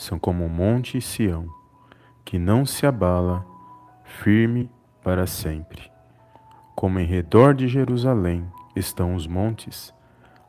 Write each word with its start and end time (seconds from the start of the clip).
são 0.00 0.18
como 0.18 0.46
o 0.46 0.48
monte 0.48 0.98
Sião, 0.98 1.46
que 2.24 2.38
não 2.38 2.64
se 2.64 2.86
abala, 2.86 3.44
firme 4.02 4.70
para 5.04 5.26
sempre. 5.26 5.92
Como 6.74 6.98
em 6.98 7.04
redor 7.04 7.52
de 7.52 7.68
Jerusalém 7.68 8.50
estão 8.74 9.14
os 9.14 9.26
montes, 9.26 9.92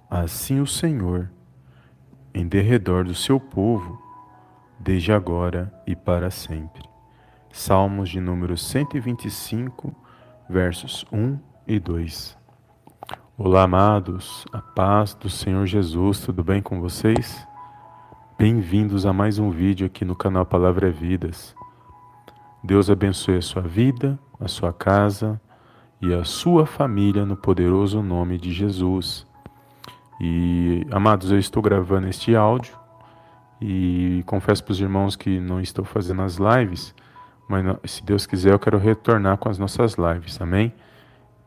assim 0.09 0.61
o 0.61 0.65
Senhor, 0.65 1.29
em 2.33 2.47
derredor 2.47 3.03
do 3.03 3.13
seu 3.13 3.41
povo, 3.41 4.01
desde 4.79 5.11
agora 5.11 5.70
e 5.86 5.97
para 5.97 6.31
sempre. 6.31 6.83
Salmos 7.52 8.07
de 8.09 8.21
número 8.21 8.55
125, 8.55 9.93
versos 10.49 11.05
1 11.11 11.38
e 11.68 11.77
2. 11.77 12.38
Olá, 13.38 13.63
amados, 13.63 14.45
a 14.54 14.61
paz 14.61 15.13
do 15.13 15.29
Senhor 15.29 15.65
Jesus, 15.65 16.21
tudo 16.21 16.41
bem 16.41 16.61
com 16.61 16.79
vocês? 16.79 17.50
Bem-vindos 18.42 19.05
a 19.05 19.14
mais 19.14 19.38
um 19.38 19.52
vídeo 19.52 19.86
aqui 19.86 20.04
no 20.04 20.16
canal 20.16 20.44
Palavra 20.44 20.88
é 20.88 20.90
Vidas. 20.91 21.55
Deus 22.63 22.90
abençoe 22.90 23.38
a 23.38 23.41
sua 23.44 23.62
vida, 23.62 24.18
a 24.40 24.48
sua 24.48 24.73
casa 24.73 25.40
e 26.02 26.12
a 26.12 26.23
sua 26.23 26.66
família 26.66 27.23
no 27.23 27.38
poderoso 27.38 28.02
nome 28.02 28.40
de 28.40 28.52
Jesus. 28.52 29.27
E, 30.20 30.88
amados, 30.90 31.32
eu 31.32 31.38
estou 31.38 31.62
gravando 31.62 32.08
este 32.08 32.35
áudio 32.35 32.76
e 33.62 34.23
confesso 34.26 34.63
para 34.63 34.71
os 34.71 34.82
irmãos 34.82 35.16
que 35.16 35.40
não 35.40 35.62
estou 35.62 35.85
fazendo 35.85 36.23
as 36.23 36.38
lives, 36.38 36.96
mas 37.48 37.63
se 37.85 38.04
Deus 38.04 38.26
quiser 38.26 38.54
eu 38.54 38.60
quero 38.60 38.80
retornar 38.80 39.38
com 39.38 39.49
as 39.49 39.60
nossas 39.60 39.98
lives, 39.99 40.41
amém? 40.41 40.73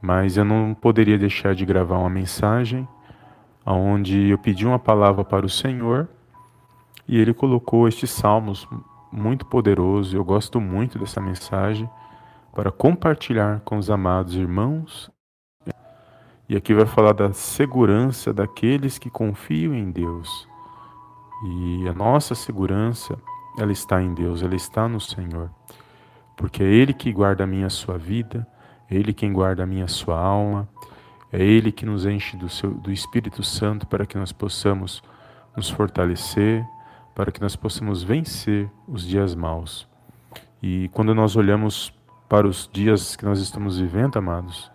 Mas 0.00 0.36
eu 0.36 0.44
não 0.44 0.72
poderia 0.72 1.18
deixar 1.18 1.56
de 1.56 1.66
gravar 1.66 1.98
uma 1.98 2.08
mensagem 2.08 2.86
onde 3.66 4.28
eu 4.28 4.38
pedi 4.38 4.64
uma 4.64 4.78
palavra 4.78 5.24
para 5.24 5.44
o 5.44 5.50
Senhor 5.50 6.08
e 7.06 7.18
ele 7.18 7.34
colocou 7.34 7.86
estes 7.86 8.10
salmos 8.10 8.68
muito 9.12 9.46
poderosos. 9.46 10.14
Eu 10.14 10.24
gosto 10.24 10.60
muito 10.60 10.98
dessa 10.98 11.20
mensagem 11.20 11.88
para 12.54 12.70
compartilhar 12.70 13.60
com 13.60 13.78
os 13.78 13.90
amados 13.90 14.34
irmãos. 14.34 15.10
E 16.48 16.56
aqui 16.56 16.74
vai 16.74 16.86
falar 16.86 17.12
da 17.12 17.32
segurança 17.32 18.32
daqueles 18.32 18.98
que 18.98 19.08
confiam 19.10 19.74
em 19.74 19.90
Deus. 19.90 20.48
E 21.44 21.88
a 21.88 21.92
nossa 21.92 22.34
segurança, 22.34 23.18
ela 23.58 23.72
está 23.72 24.02
em 24.02 24.14
Deus, 24.14 24.42
ela 24.42 24.54
está 24.54 24.88
no 24.88 25.00
Senhor. 25.00 25.50
Porque 26.36 26.62
é 26.62 26.66
Ele 26.66 26.92
que 26.92 27.12
guarda 27.12 27.44
a 27.44 27.46
minha 27.46 27.70
sua 27.70 27.96
vida, 27.96 28.46
é 28.90 28.94
Ele 28.94 29.12
quem 29.12 29.32
guarda 29.32 29.62
a 29.62 29.66
minha 29.66 29.88
sua 29.88 30.18
alma, 30.18 30.68
é 31.32 31.42
Ele 31.42 31.72
que 31.72 31.86
nos 31.86 32.06
enche 32.06 32.36
do, 32.36 32.48
seu, 32.48 32.70
do 32.70 32.92
Espírito 32.92 33.42
Santo 33.42 33.86
para 33.86 34.06
que 34.06 34.18
nós 34.18 34.32
possamos 34.32 35.02
nos 35.56 35.70
fortalecer, 35.70 36.64
para 37.14 37.30
que 37.30 37.40
nós 37.40 37.54
possamos 37.54 38.02
vencer 38.02 38.68
os 38.88 39.06
dias 39.06 39.34
maus. 39.34 39.86
E 40.60 40.88
quando 40.88 41.14
nós 41.14 41.36
olhamos 41.36 41.92
para 42.28 42.46
os 42.46 42.68
dias 42.72 43.14
que 43.14 43.24
nós 43.24 43.38
estamos 43.38 43.78
vivendo, 43.78 44.16
amados, 44.16 44.70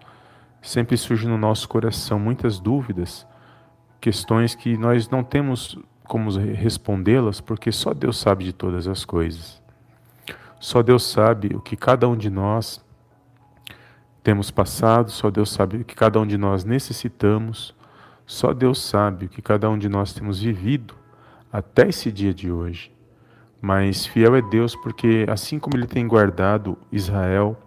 sempre 0.62 0.96
surge 0.96 1.28
no 1.28 1.38
nosso 1.38 1.68
coração 1.68 2.20
muitas 2.20 2.60
dúvidas, 2.60 3.28
questões 4.00 4.56
que 4.56 4.78
nós 4.78 5.10
não 5.10 5.24
temos 5.24 5.78
como 6.08 6.32
respondê-las, 6.32 7.42
porque 7.42 7.72
só 7.72 7.94
Deus 7.94 8.18
sabe 8.18 8.46
de 8.46 8.54
todas 8.54 8.88
as 8.88 9.04
coisas. 9.04 9.62
Só 10.60 10.82
Deus 10.82 11.04
sabe 11.04 11.56
o 11.56 11.62
que 11.62 11.76
cada 11.76 12.08
um 12.08 12.16
de 12.16 12.30
nós 12.30 12.84
temos 14.24 14.52
passado, 14.52 15.12
só 15.12 15.30
Deus 15.30 15.50
sabe 15.50 15.78
o 15.78 15.86
que 15.86 15.96
cada 15.96 16.20
um 16.20 16.26
de 16.26 16.38
nós 16.38 16.64
necessitamos, 16.64 17.76
só 18.26 18.54
Deus 18.54 18.82
sabe 18.82 19.26
o 19.26 19.30
que 19.30 19.42
cada 19.42 19.70
um 19.70 19.78
de 19.78 19.90
nós 19.90 20.14
temos 20.14 20.40
vivido 20.40 20.99
até 21.52 21.90
esse 21.90 22.12
dia 22.12 22.34
de 22.34 22.52
hoje. 22.52 22.92
Mas 23.62 24.06
fiel 24.06 24.36
é 24.36 24.42
Deus 24.42 24.76
porque, 24.76 25.26
assim 25.30 25.60
como 25.60 25.76
Ele 25.76 25.88
tem 25.88 26.08
guardado 26.08 26.78
Israel, 26.92 27.58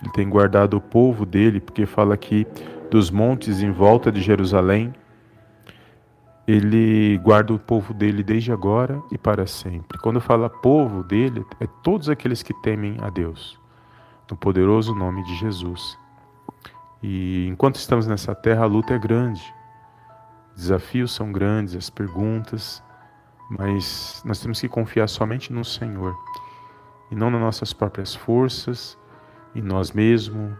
Ele 0.00 0.10
tem 0.12 0.28
guardado 0.28 0.76
o 0.76 0.80
povo 0.80 1.26
dele, 1.26 1.60
porque 1.60 1.84
fala 1.84 2.14
aqui 2.14 2.46
dos 2.90 3.10
montes 3.10 3.60
em 3.60 3.70
volta 3.70 4.10
de 4.10 4.22
Jerusalém, 4.22 4.94
Ele 6.46 7.18
guarda 7.18 7.52
o 7.52 7.58
povo 7.58 7.92
dele 7.92 8.22
desde 8.22 8.52
agora 8.52 9.02
e 9.10 9.18
para 9.18 9.46
sempre. 9.46 9.98
Quando 9.98 10.20
fala 10.20 10.48
povo 10.48 11.02
dele, 11.02 11.44
é 11.60 11.66
todos 11.82 12.08
aqueles 12.08 12.42
que 12.42 12.54
temem 12.62 12.96
a 13.02 13.10
Deus, 13.10 13.58
no 14.30 14.36
poderoso 14.36 14.94
nome 14.94 15.22
de 15.24 15.34
Jesus. 15.36 15.98
E 17.02 17.46
enquanto 17.48 17.76
estamos 17.76 18.06
nessa 18.06 18.34
terra, 18.34 18.62
a 18.62 18.66
luta 18.66 18.94
é 18.94 18.98
grande, 18.98 19.42
desafios 20.56 21.12
são 21.12 21.30
grandes, 21.30 21.76
as 21.76 21.90
perguntas 21.90 22.82
mas 23.50 24.22
nós 24.24 24.40
temos 24.40 24.60
que 24.60 24.68
confiar 24.68 25.08
somente 25.08 25.52
no 25.52 25.64
Senhor 25.64 26.16
e 27.10 27.14
não 27.14 27.30
nas 27.30 27.40
nossas 27.40 27.72
próprias 27.72 28.14
forças, 28.14 28.98
em 29.54 29.62
nós 29.62 29.92
mesmos, 29.92 30.52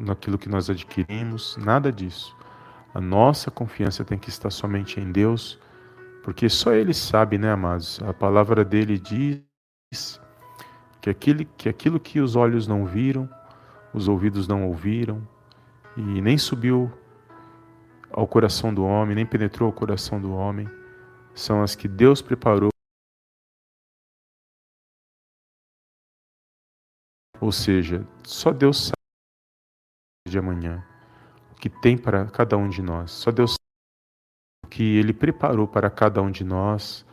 naquilo 0.00 0.38
que 0.38 0.48
nós 0.48 0.70
adquirimos, 0.70 1.56
nada 1.58 1.92
disso. 1.92 2.34
A 2.94 3.00
nossa 3.00 3.50
confiança 3.50 4.04
tem 4.04 4.18
que 4.18 4.28
estar 4.28 4.50
somente 4.50 5.00
em 5.00 5.12
Deus, 5.12 5.58
porque 6.22 6.48
só 6.48 6.72
Ele 6.72 6.94
sabe, 6.94 7.36
né, 7.36 7.52
amados? 7.52 8.00
A 8.02 8.14
palavra 8.14 8.64
dele 8.64 8.98
diz 8.98 10.20
que 11.00 11.10
aquilo, 11.10 11.44
que 11.56 11.68
aquilo 11.68 12.00
que 12.00 12.20
os 12.20 12.36
olhos 12.36 12.66
não 12.66 12.86
viram, 12.86 13.28
os 13.92 14.08
ouvidos 14.08 14.48
não 14.48 14.66
ouviram, 14.66 15.26
e 15.96 16.22
nem 16.22 16.38
subiu 16.38 16.90
ao 18.10 18.26
coração 18.26 18.72
do 18.72 18.84
homem, 18.84 19.14
nem 19.14 19.26
penetrou 19.26 19.66
ao 19.66 19.72
coração 19.72 20.20
do 20.20 20.32
homem, 20.32 20.68
são 21.34 21.62
as 21.62 21.74
que 21.74 21.88
Deus 21.88 22.20
preparou. 22.20 22.70
Ou 27.40 27.50
seja, 27.50 28.06
só 28.24 28.52
Deus 28.52 28.86
sabe 28.86 28.92
de 30.28 30.38
amanhã 30.38 30.86
o 31.50 31.54
que 31.56 31.68
tem 31.68 31.98
para 31.98 32.26
cada 32.26 32.56
um 32.56 32.68
de 32.68 32.80
nós. 32.82 33.10
Só 33.10 33.30
Deus 33.30 33.52
sabe 33.52 34.66
o 34.66 34.68
que 34.68 34.96
Ele 34.96 35.12
preparou 35.12 35.66
para 35.66 35.90
cada 35.90 36.22
um 36.22 36.30
de 36.30 36.44
nós 36.44 37.04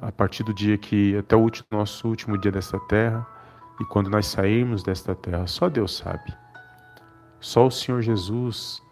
a 0.00 0.10
partir 0.10 0.42
do 0.42 0.52
dia 0.52 0.76
que 0.78 1.16
até 1.16 1.36
o 1.36 1.40
último, 1.40 1.66
nosso 1.70 2.08
último 2.08 2.36
dia 2.38 2.50
desta 2.50 2.80
terra 2.80 3.26
e 3.78 3.84
quando 3.84 4.10
nós 4.10 4.26
sairmos 4.26 4.82
desta 4.82 5.14
terra. 5.14 5.46
Só 5.46 5.68
Deus 5.68 5.96
sabe. 5.96 6.36
Só 7.38 7.66
o 7.66 7.70
Senhor 7.70 8.02
Jesus 8.02 8.82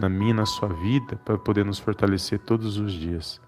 na 0.00 0.08
minha, 0.08 0.34
na 0.34 0.46
sua 0.46 0.68
vida, 0.68 1.16
para 1.24 1.36
poder 1.36 1.64
nos 1.64 1.78
fortalecer 1.78 2.38
todos 2.38 2.76
os 2.76 2.92
dias. 2.92 3.40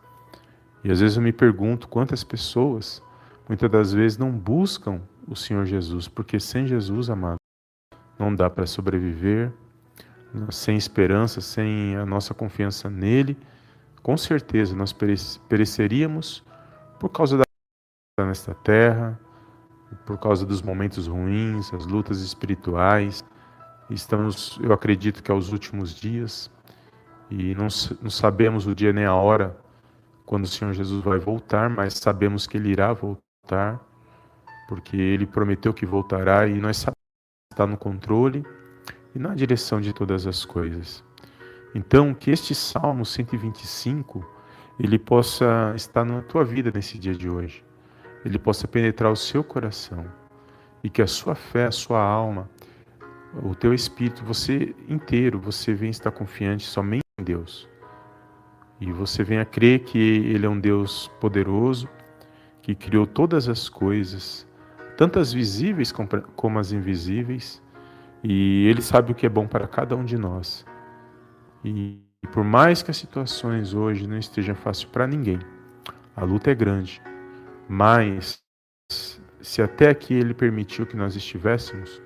E 0.82 0.90
às 0.90 1.00
vezes 1.00 1.16
eu 1.16 1.22
me 1.22 1.32
pergunto 1.32 1.88
quantas 1.88 2.24
pessoas, 2.24 3.02
muitas 3.48 3.70
das 3.70 3.92
vezes, 3.92 4.16
não 4.16 4.30
buscam 4.30 5.00
o 5.28 5.36
Senhor 5.36 5.66
Jesus, 5.66 6.08
porque 6.08 6.40
sem 6.40 6.66
Jesus, 6.66 7.10
amado, 7.10 7.36
não 8.18 8.34
dá 8.34 8.48
para 8.48 8.66
sobreviver, 8.66 9.52
sem 10.50 10.76
esperança, 10.76 11.40
sem 11.40 11.96
a 11.96 12.06
nossa 12.06 12.32
confiança 12.32 12.88
nele, 12.88 13.36
com 14.02 14.16
certeza 14.16 14.74
nós 14.74 14.94
pereceríamos 15.48 16.42
por 16.98 17.10
causa 17.10 17.36
da 17.36 17.44
nesta 18.24 18.54
terra, 18.54 19.18
por 20.04 20.18
causa 20.18 20.44
dos 20.44 20.62
momentos 20.62 21.06
ruins, 21.06 21.72
as 21.72 21.86
lutas 21.86 22.20
espirituais. 22.20 23.24
Estamos, 23.88 24.58
eu 24.62 24.72
acredito 24.72 25.22
que 25.22 25.30
aos 25.30 25.52
últimos 25.52 25.94
dias 25.94 26.50
e 27.30 27.54
não, 27.54 27.68
não 28.02 28.10
sabemos 28.10 28.66
o 28.66 28.74
dia 28.74 28.92
nem 28.92 29.04
a 29.04 29.14
hora 29.14 29.56
quando 30.30 30.44
o 30.44 30.46
Senhor 30.46 30.72
Jesus 30.72 31.02
vai 31.02 31.18
voltar, 31.18 31.68
mas 31.68 31.94
sabemos 31.94 32.46
que 32.46 32.56
ele 32.56 32.68
irá 32.68 32.92
voltar, 32.92 33.84
porque 34.68 34.96
ele 34.96 35.26
prometeu 35.26 35.74
que 35.74 35.84
voltará 35.84 36.46
e 36.46 36.60
nós 36.60 36.76
sabemos 36.76 37.02
que 37.48 37.54
está 37.54 37.66
no 37.66 37.76
controle 37.76 38.44
e 39.12 39.18
na 39.18 39.34
direção 39.34 39.80
de 39.80 39.92
todas 39.92 40.28
as 40.28 40.44
coisas. 40.44 41.02
Então, 41.74 42.14
que 42.14 42.30
este 42.30 42.54
Salmo 42.54 43.04
125 43.04 44.24
ele 44.78 45.00
possa 45.00 45.72
estar 45.74 46.04
na 46.04 46.22
tua 46.22 46.44
vida 46.44 46.70
nesse 46.72 46.96
dia 46.96 47.12
de 47.12 47.28
hoje. 47.28 47.64
Ele 48.24 48.38
possa 48.38 48.68
penetrar 48.68 49.10
o 49.10 49.16
seu 49.16 49.42
coração 49.42 50.06
e 50.84 50.88
que 50.88 51.02
a 51.02 51.08
sua 51.08 51.34
fé, 51.34 51.66
a 51.66 51.72
sua 51.72 52.00
alma, 52.00 52.48
o 53.42 53.52
teu 53.52 53.74
espírito, 53.74 54.24
você 54.24 54.76
inteiro, 54.88 55.40
você 55.40 55.74
venha 55.74 55.90
estar 55.90 56.12
confiante 56.12 56.68
somente 56.68 57.02
em 57.18 57.24
Deus 57.24 57.68
e 58.80 58.92
você 58.92 59.22
venha 59.22 59.44
crer 59.44 59.80
que 59.80 59.98
Ele 59.98 60.46
é 60.46 60.48
um 60.48 60.58
Deus 60.58 61.08
poderoso, 61.20 61.88
que 62.62 62.74
criou 62.74 63.06
todas 63.06 63.48
as 63.48 63.68
coisas, 63.68 64.46
tanto 64.96 65.18
as 65.18 65.32
visíveis 65.32 65.92
como 66.34 66.58
as 66.58 66.72
invisíveis, 66.72 67.62
e 68.24 68.66
Ele 68.66 68.80
sabe 68.80 69.12
o 69.12 69.14
que 69.14 69.26
é 69.26 69.28
bom 69.28 69.46
para 69.46 69.68
cada 69.68 69.94
um 69.94 70.04
de 70.04 70.16
nós. 70.16 70.64
E, 71.62 72.00
e 72.22 72.26
por 72.28 72.42
mais 72.42 72.82
que 72.82 72.90
as 72.90 72.96
situações 72.96 73.74
hoje 73.74 74.06
não 74.06 74.18
estejam 74.18 74.54
fáceis 74.54 74.86
para 74.86 75.06
ninguém, 75.06 75.38
a 76.16 76.24
luta 76.24 76.50
é 76.50 76.54
grande, 76.54 77.02
mas 77.68 78.42
se 79.40 79.62
até 79.62 79.90
aqui 79.90 80.14
Ele 80.14 80.34
permitiu 80.34 80.86
que 80.86 80.96
nós 80.96 81.16
estivéssemos, 81.16 82.00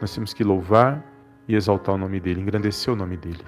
nós 0.00 0.14
temos 0.14 0.32
que 0.32 0.44
louvar 0.44 1.04
e 1.48 1.54
exaltar 1.54 1.94
o 1.94 1.98
nome 1.98 2.20
dEle, 2.20 2.40
engrandecer 2.40 2.92
o 2.92 2.96
nome 2.96 3.16
dEle. 3.16 3.44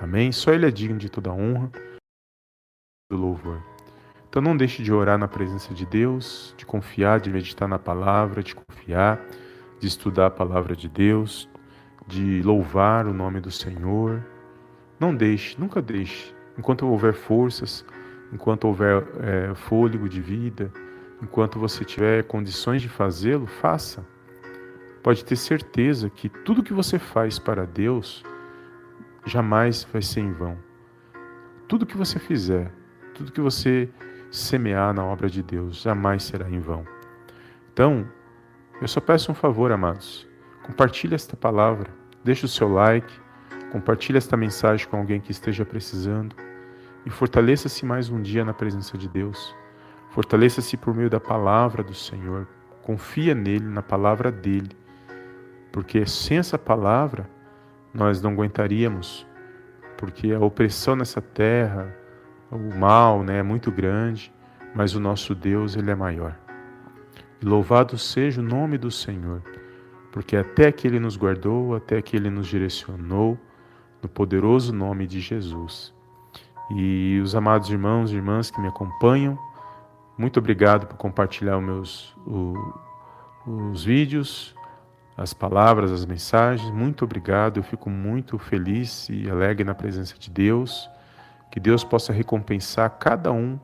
Amém? 0.00 0.30
Só 0.30 0.52
Ele 0.52 0.66
é 0.66 0.70
digno 0.70 0.98
de 0.98 1.08
toda 1.08 1.32
honra 1.32 1.70
e 1.74 3.14
do 3.14 3.20
louvor. 3.20 3.62
Então 4.28 4.42
não 4.42 4.56
deixe 4.56 4.82
de 4.82 4.92
orar 4.92 5.16
na 5.16 5.26
presença 5.26 5.72
de 5.72 5.86
Deus, 5.86 6.54
de 6.58 6.66
confiar, 6.66 7.20
de 7.20 7.30
meditar 7.30 7.66
na 7.66 7.78
palavra, 7.78 8.42
de 8.42 8.54
confiar, 8.54 9.18
de 9.80 9.86
estudar 9.86 10.26
a 10.26 10.30
palavra 10.30 10.76
de 10.76 10.88
Deus, 10.88 11.48
de 12.06 12.42
louvar 12.42 13.06
o 13.06 13.14
nome 13.14 13.40
do 13.40 13.50
Senhor. 13.50 14.22
Não 15.00 15.14
deixe, 15.14 15.58
nunca 15.58 15.80
deixe, 15.80 16.34
enquanto 16.58 16.86
houver 16.86 17.14
forças, 17.14 17.84
enquanto 18.32 18.66
houver 18.66 19.06
é, 19.20 19.54
fôlego 19.54 20.08
de 20.08 20.20
vida, 20.20 20.70
enquanto 21.22 21.58
você 21.58 21.84
tiver 21.84 22.24
condições 22.24 22.82
de 22.82 22.88
fazê-lo, 22.88 23.46
faça. 23.46 24.04
Pode 25.02 25.24
ter 25.24 25.36
certeza 25.36 26.10
que 26.10 26.28
tudo 26.28 26.62
que 26.62 26.74
você 26.74 26.98
faz 26.98 27.38
para 27.38 27.64
Deus 27.64 28.22
jamais 29.26 29.86
vai 29.92 30.00
ser 30.00 30.20
em 30.20 30.32
vão. 30.32 30.56
Tudo 31.68 31.84
que 31.84 31.96
você 31.96 32.18
fizer, 32.18 32.72
tudo 33.14 33.32
que 33.32 33.40
você 33.40 33.88
semear 34.30 34.94
na 34.94 35.04
obra 35.04 35.28
de 35.28 35.42
Deus, 35.42 35.82
jamais 35.82 36.22
será 36.22 36.48
em 36.48 36.60
vão. 36.60 36.86
Então, 37.72 38.06
eu 38.80 38.86
só 38.86 39.00
peço 39.00 39.32
um 39.32 39.34
favor, 39.34 39.72
amados. 39.72 40.26
Compartilhe 40.62 41.14
esta 41.14 41.36
palavra, 41.36 41.90
deixe 42.22 42.44
o 42.44 42.48
seu 42.48 42.68
like, 42.68 43.12
compartilhe 43.72 44.18
esta 44.18 44.36
mensagem 44.36 44.86
com 44.88 44.96
alguém 44.96 45.20
que 45.20 45.30
esteja 45.30 45.64
precisando 45.64 46.36
e 47.04 47.10
fortaleça-se 47.10 47.84
mais 47.84 48.08
um 48.10 48.20
dia 48.20 48.44
na 48.44 48.54
presença 48.54 48.96
de 48.96 49.08
Deus. 49.08 49.54
Fortaleça-se 50.10 50.76
por 50.76 50.94
meio 50.94 51.10
da 51.10 51.20
palavra 51.20 51.82
do 51.82 51.94
Senhor. 51.94 52.48
Confia 52.82 53.34
nele, 53.34 53.64
na 53.64 53.82
palavra 53.82 54.30
dele. 54.32 54.70
Porque 55.70 56.06
sem 56.06 56.38
essa 56.38 56.58
palavra, 56.58 57.28
nós 57.96 58.20
não 58.20 58.32
aguentaríamos 58.32 59.26
porque 59.96 60.32
a 60.32 60.40
opressão 60.40 60.94
nessa 60.94 61.20
terra, 61.20 61.94
o 62.50 62.78
mal, 62.78 63.22
né, 63.22 63.38
é 63.38 63.42
muito 63.42 63.70
grande, 63.72 64.32
mas 64.74 64.94
o 64.94 65.00
nosso 65.00 65.34
Deus, 65.34 65.74
ele 65.74 65.90
é 65.90 65.94
maior. 65.94 66.38
E 67.40 67.46
louvado 67.46 67.96
seja 67.96 68.40
o 68.40 68.44
nome 68.44 68.76
do 68.78 68.90
Senhor, 68.90 69.42
porque 70.12 70.36
até 70.36 70.70
que 70.70 70.86
ele 70.86 71.00
nos 71.00 71.16
guardou, 71.16 71.74
até 71.74 72.00
que 72.02 72.16
ele 72.16 72.30
nos 72.30 72.46
direcionou, 72.46 73.38
no 74.02 74.08
poderoso 74.08 74.74
nome 74.74 75.06
de 75.06 75.20
Jesus. 75.20 75.94
E 76.70 77.18
os 77.22 77.34
amados 77.34 77.70
irmãos 77.70 78.12
e 78.12 78.16
irmãs 78.16 78.50
que 78.50 78.60
me 78.60 78.68
acompanham, 78.68 79.38
muito 80.18 80.38
obrigado 80.38 80.86
por 80.86 80.96
compartilhar 80.96 81.58
os 81.58 81.64
meus 81.64 82.16
o, 82.26 82.54
os 83.46 83.84
vídeos, 83.84 84.54
as 85.16 85.32
palavras, 85.32 85.90
as 85.90 86.04
mensagens. 86.04 86.70
Muito 86.70 87.04
obrigado. 87.04 87.58
Eu 87.58 87.62
fico 87.62 87.88
muito 87.88 88.38
feliz 88.38 89.08
e 89.08 89.30
alegre 89.30 89.64
na 89.64 89.74
presença 89.74 90.14
de 90.18 90.30
Deus. 90.30 90.90
Que 91.50 91.58
Deus 91.58 91.82
possa 91.82 92.12
recompensar 92.12 92.90
cada 92.98 93.32
um 93.32 93.58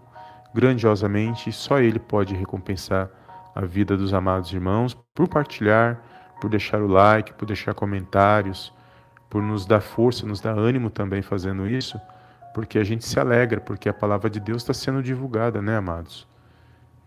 grandiosamente. 0.54 1.52
Só 1.52 1.78
Ele 1.78 1.98
pode 1.98 2.34
recompensar 2.34 3.10
a 3.54 3.60
vida 3.62 3.96
dos 3.96 4.14
amados 4.14 4.52
irmãos 4.52 4.94
por 5.14 5.28
partilhar, 5.28 6.00
por 6.40 6.48
deixar 6.48 6.80
o 6.80 6.86
like, 6.86 7.34
por 7.34 7.46
deixar 7.46 7.74
comentários, 7.74 8.72
por 9.28 9.42
nos 9.42 9.64
dar 9.64 9.80
força, 9.80 10.26
nos 10.26 10.40
dar 10.40 10.58
ânimo 10.58 10.90
também 10.90 11.22
fazendo 11.22 11.66
isso, 11.66 11.98
porque 12.54 12.78
a 12.78 12.84
gente 12.84 13.06
se 13.06 13.18
alegra, 13.18 13.60
porque 13.60 13.88
a 13.88 13.94
palavra 13.94 14.28
de 14.28 14.38
Deus 14.38 14.62
está 14.62 14.74
sendo 14.74 15.02
divulgada, 15.02 15.62
né, 15.62 15.76
amados? 15.76 16.28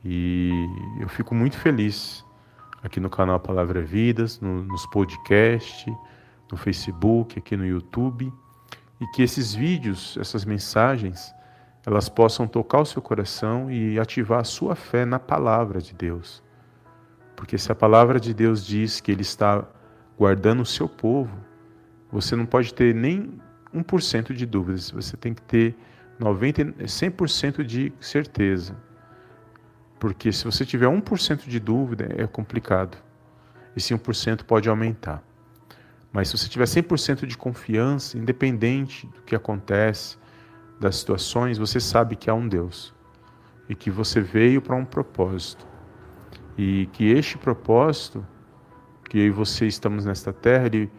E 0.03 0.51
eu 1.00 1.07
fico 1.07 1.36
muito 1.36 1.56
feliz 1.57 2.25
aqui 2.86 3.00
no 3.00 3.10
canal 3.10 3.40
Palavra 3.40 3.82
Vidas, 3.82 4.40
no, 4.40 4.64
nos 4.64 4.86
podcasts, 4.86 5.92
no 6.52 6.56
Facebook, 6.56 7.40
aqui 7.40 7.58
no 7.58 7.66
YouTube, 7.66 8.32
e 9.02 9.08
que 9.08 9.24
esses 9.24 9.56
vídeos, 9.56 10.16
essas 10.22 10.46
mensagens, 10.46 11.34
elas 11.86 12.08
possam 12.08 12.48
tocar 12.48 12.82
o 12.82 12.86
seu 12.86 13.02
coração 13.02 13.72
e 13.72 14.00
ativar 14.00 14.42
a 14.42 14.44
sua 14.44 14.76
fé 14.76 15.04
na 15.04 15.18
palavra 15.18 15.82
de 15.82 15.96
Deus. 15.96 16.44
Porque 17.36 17.58
se 17.58 17.72
a 17.72 17.76
palavra 17.76 18.20
de 18.20 18.34
Deus 18.34 18.66
diz 18.66 19.02
que 19.02 19.12
Ele 19.12 19.24
está 19.24 19.66
guardando 20.18 20.62
o 20.62 20.66
seu 20.66 20.88
povo, 20.88 21.36
você 22.12 22.36
não 22.36 22.46
pode 22.46 22.74
ter 22.74 22.94
nem 22.94 23.42
1% 23.74 24.31
de 24.31 24.46
dúvidas, 24.46 24.92
você 24.92 25.18
tem 25.18 25.34
que 25.34 25.42
ter 25.42 25.76
90, 26.20 26.84
100% 26.84 27.64
de 27.64 27.92
certeza 28.00 28.76
porque 30.06 30.31
se 30.31 30.46
você 30.46 30.63
tiver 30.63 30.86
1% 30.86 31.48
de 31.48 31.60
dúvida, 31.60 32.07
é 32.16 32.28
complicado. 32.28 32.96
Esse 33.75 33.92
1% 33.92 34.44
pode 34.44 34.69
aumentar. 34.69 35.24
Mas 36.13 36.30
se 36.30 36.38
você 36.38 36.48
tiver 36.48 36.66
100% 36.66 37.25
de 37.25 37.36
confiança, 37.36 38.16
independente 38.16 39.07
do 39.07 39.24
que 39.24 39.36
acontece, 39.36 40.16
das 40.80 40.98
situações, 40.98 41.57
você 41.57 41.80
sabe 41.80 42.16
que 42.16 42.30
há 42.30 42.36
um 42.36 42.48
Deus 42.48 42.94
e 43.68 43.74
que 43.74 43.90
você 43.90 44.22
veio 44.22 44.62
para 44.62 44.75
um 44.75 44.86
propósito. 44.86 45.66
E 46.56 46.88
que 46.94 47.12
este 47.12 47.36
propósito, 47.36 48.24
que 49.10 49.18
eu 49.18 49.25
e 49.25 49.31
você 49.31 49.66
estamos 49.66 50.06
nesta 50.06 50.31
terra, 50.31 50.68
ele 50.68 50.92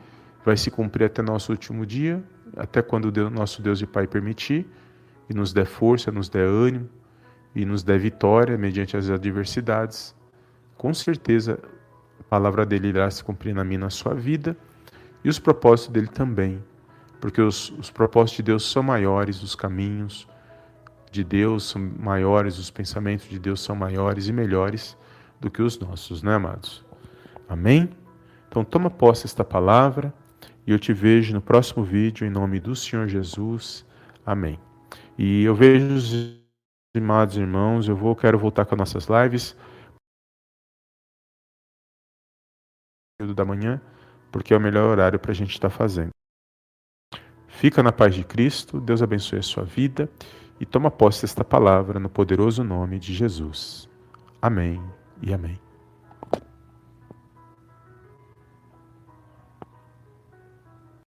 vai 0.44 0.56
se 0.56 0.68
cumprir 0.68 1.04
até 1.04 1.22
nosso 1.22 1.52
último 1.52 1.86
dia, 1.86 2.24
até 2.56 2.82
quando 2.82 3.04
o 3.04 3.30
nosso 3.30 3.62
Deus 3.62 3.80
e 3.80 3.86
Pai 3.86 4.08
permitir, 4.08 4.68
e 5.30 5.32
nos 5.32 5.52
der 5.52 5.66
força, 5.66 6.10
nos 6.10 6.28
der 6.28 6.48
ânimo, 6.48 6.90
e 7.56 7.64
nos 7.64 7.82
dê 7.82 7.96
vitória 7.96 8.58
mediante 8.58 8.98
as 8.98 9.08
adversidades, 9.08 10.14
com 10.76 10.92
certeza 10.92 11.58
a 12.20 12.22
palavra 12.24 12.66
dele 12.66 12.88
irá 12.88 13.10
se 13.10 13.24
cumprir 13.24 13.54
na 13.54 13.64
minha 13.64 13.80
na 13.80 13.90
sua 13.90 14.14
vida 14.14 14.54
e 15.24 15.28
os 15.30 15.38
propósitos 15.38 15.90
dele 15.90 16.06
também, 16.06 16.62
porque 17.18 17.40
os, 17.40 17.70
os 17.78 17.90
propósitos 17.90 18.36
de 18.36 18.42
Deus 18.42 18.70
são 18.70 18.82
maiores, 18.82 19.42
os 19.42 19.54
caminhos 19.54 20.28
de 21.10 21.24
Deus 21.24 21.70
são 21.70 21.80
maiores, 21.98 22.58
os 22.58 22.70
pensamentos 22.70 23.26
de 23.26 23.38
Deus 23.38 23.62
são 23.62 23.74
maiores 23.74 24.28
e 24.28 24.34
melhores 24.34 24.94
do 25.40 25.50
que 25.50 25.62
os 25.62 25.78
nossos, 25.78 26.22
né, 26.22 26.34
amados? 26.34 26.84
Amém? 27.48 27.88
Então 28.48 28.64
toma 28.64 28.90
posse 28.90 29.24
esta 29.24 29.42
palavra 29.42 30.12
e 30.66 30.72
eu 30.72 30.78
te 30.78 30.92
vejo 30.92 31.32
no 31.32 31.40
próximo 31.40 31.82
vídeo 31.82 32.26
em 32.26 32.30
nome 32.30 32.60
do 32.60 32.76
Senhor 32.76 33.08
Jesus. 33.08 33.86
Amém. 34.26 34.60
E 35.16 35.42
eu 35.42 35.54
vejo 35.54 36.44
Amados 36.98 37.36
irmãos, 37.36 37.88
eu 37.88 37.96
vou 37.96 38.16
quero 38.16 38.38
voltar 38.38 38.64
com 38.64 38.74
as 38.74 38.78
nossas 38.78 39.06
lives 39.06 39.56
da 43.34 43.44
manhã, 43.44 43.80
porque 44.30 44.54
é 44.54 44.56
o 44.56 44.60
melhor 44.60 44.90
horário 44.90 45.18
para 45.18 45.30
a 45.30 45.34
gente 45.34 45.50
estar 45.50 45.70
tá 45.70 45.74
fazendo. 45.74 46.10
Fica 47.48 47.82
na 47.82 47.92
paz 47.92 48.14
de 48.14 48.24
Cristo, 48.24 48.80
Deus 48.80 49.02
abençoe 49.02 49.38
a 49.38 49.42
sua 49.42 49.64
vida 49.64 50.10
e 50.60 50.66
toma 50.66 50.90
posse 50.90 51.22
desta 51.22 51.44
palavra 51.44 51.98
no 51.98 52.08
poderoso 52.08 52.62
nome 52.62 52.98
de 52.98 53.14
Jesus. 53.14 53.88
Amém 54.40 54.82
e 55.22 55.32
amém. 55.32 55.65